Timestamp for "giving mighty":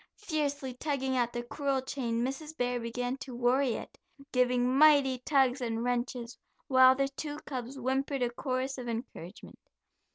4.31-5.19